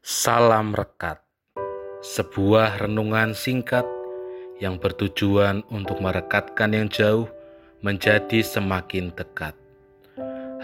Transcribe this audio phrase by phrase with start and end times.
[0.00, 1.20] Salam Rekat,
[2.00, 3.84] sebuah renungan singkat
[4.56, 7.28] yang bertujuan untuk merekatkan yang jauh
[7.84, 9.52] menjadi semakin dekat.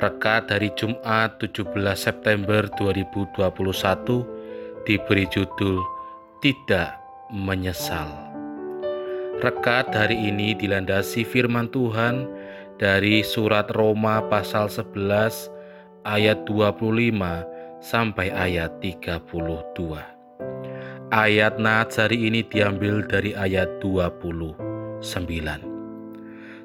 [0.00, 5.84] Rekat dari Jumat 17 September 2021 diberi judul
[6.40, 6.90] Tidak
[7.36, 8.08] Menyesal.
[9.44, 12.24] Rekat hari ini dilandasi firman Tuhan
[12.80, 15.52] dari surat Roma pasal 11
[16.08, 19.16] ayat 25 sampai ayat 32.
[21.14, 24.58] Ayat Nats hari ini diambil dari ayat 29.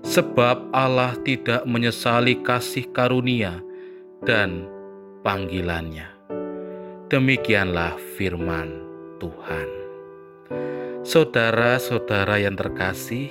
[0.02, 3.62] Sebab Allah tidak menyesali kasih karunia
[4.26, 4.66] dan
[5.22, 6.10] panggilannya.
[7.12, 8.82] Demikianlah firman
[9.22, 9.70] Tuhan.
[11.06, 13.30] Saudara-saudara yang terkasih,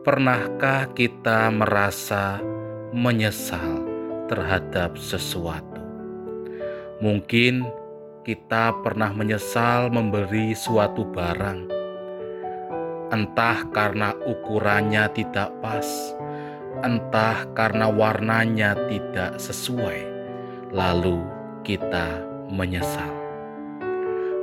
[0.00, 2.40] pernahkah kita merasa
[2.96, 3.84] menyesal
[4.32, 5.69] terhadap sesuatu?
[7.00, 7.64] Mungkin
[8.28, 11.64] kita pernah menyesal memberi suatu barang,
[13.08, 15.88] entah karena ukurannya tidak pas,
[16.84, 20.04] entah karena warnanya tidak sesuai,
[20.76, 21.24] lalu
[21.64, 22.20] kita
[22.52, 23.16] menyesal.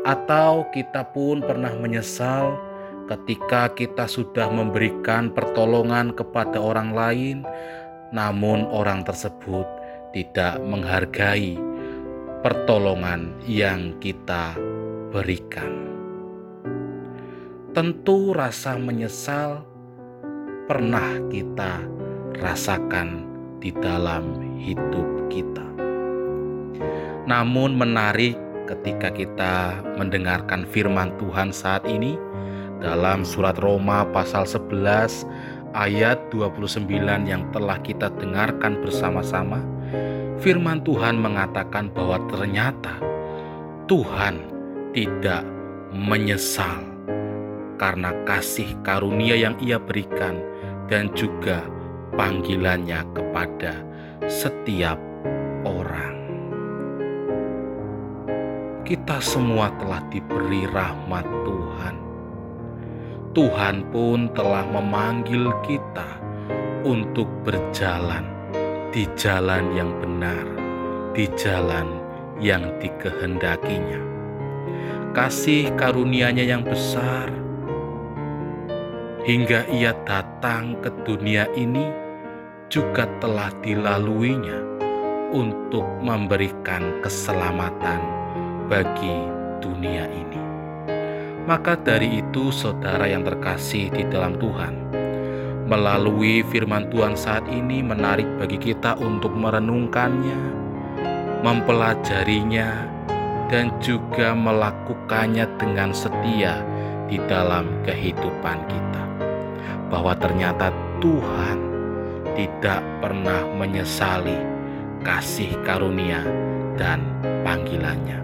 [0.01, 2.57] Atau kita pun pernah menyesal
[3.05, 7.37] ketika kita sudah memberikan pertolongan kepada orang lain,
[8.09, 9.69] namun orang tersebut
[10.09, 11.76] tidak menghargai
[12.45, 14.53] pertolongan yang kita
[15.09, 15.89] berikan.
[17.73, 19.65] Tentu rasa menyesal
[20.69, 21.81] pernah kita
[22.37, 23.25] rasakan
[23.57, 25.65] di dalam hidup kita.
[27.25, 28.37] Namun menarik
[28.69, 32.19] ketika kita mendengarkan firman Tuhan saat ini
[32.77, 35.25] dalam surat Roma pasal 11
[35.73, 36.85] ayat 29
[37.25, 39.61] yang telah kita dengarkan bersama-sama
[40.39, 42.95] firman Tuhan mengatakan bahwa ternyata
[43.87, 44.39] Tuhan
[44.91, 45.43] tidak
[45.91, 46.83] menyesal
[47.77, 50.41] karena kasih karunia yang Ia berikan
[50.89, 51.63] dan juga
[52.17, 53.85] panggilannya kepada
[54.25, 54.97] setiap
[55.63, 56.17] orang.
[58.87, 61.95] Kita semua telah diberi rahmat Tuhan.
[63.35, 66.07] Tuhan pun telah memanggil kita
[66.87, 68.36] untuk berjalan
[68.97, 70.41] di jalan yang benar,
[71.13, 72.01] di jalan
[72.41, 74.01] yang dikehendakinya.
[75.13, 77.29] Kasih karunia-Nya yang besar
[79.21, 81.93] hingga ia datang ke dunia ini
[82.73, 84.65] juga telah dilaluinya
[85.29, 88.01] untuk memberikan keselamatan
[88.65, 89.13] bagi
[89.61, 90.41] dunia ini.
[91.45, 94.89] Maka dari itu, saudara yang terkasih di dalam Tuhan,
[95.67, 100.39] melalui firman Tuhan saat ini menarik bagi kita untuk merenungkannya,
[101.43, 102.87] mempelajarinya,
[103.51, 106.63] dan juga melakukannya dengan setia
[107.11, 109.03] di dalam kehidupan kita.
[109.91, 110.71] Bahwa ternyata
[111.03, 111.59] Tuhan
[112.35, 114.35] tidak pernah menyesali
[115.03, 116.23] kasih karunia
[116.79, 117.03] dan
[117.43, 118.19] panggilannya.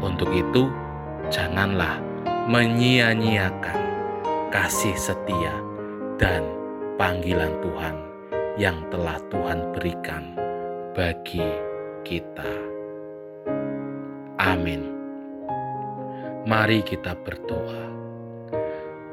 [0.00, 0.72] Untuk itu,
[1.28, 2.00] janganlah
[2.48, 3.78] menyia-nyiakan
[4.48, 5.52] kasih setia
[6.16, 6.57] dan
[6.98, 7.96] panggilan Tuhan
[8.58, 10.34] yang telah Tuhan berikan
[10.98, 11.46] bagi
[12.02, 12.52] kita.
[14.42, 14.82] Amin.
[16.42, 17.86] Mari kita berdoa.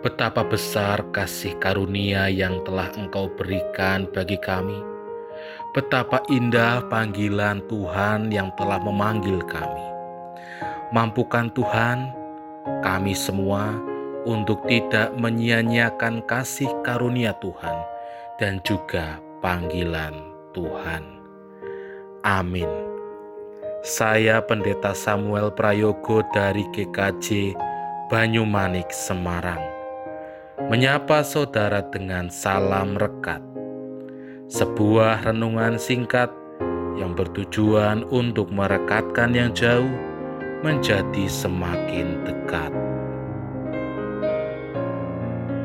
[0.01, 4.81] Betapa besar kasih karunia yang telah Engkau berikan bagi kami.
[5.77, 9.85] Betapa indah panggilan Tuhan yang telah memanggil kami.
[10.89, 12.09] Mampukan Tuhan
[12.81, 13.77] kami semua
[14.25, 17.77] untuk tidak menyia-nyiakan kasih karunia Tuhan
[18.41, 20.17] dan juga panggilan
[20.51, 21.03] Tuhan.
[22.25, 22.67] Amin.
[23.85, 27.53] Saya Pendeta Samuel Prayogo dari GKJ
[28.09, 29.61] Banyumanik, Semarang.
[30.73, 33.45] Menyapa saudara dengan salam rekat.
[34.49, 36.33] Sebuah renungan singkat
[36.97, 39.93] yang bertujuan untuk merekatkan yang jauh
[40.65, 42.73] menjadi semakin dekat